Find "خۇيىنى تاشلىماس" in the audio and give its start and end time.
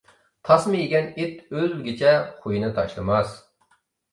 2.41-3.37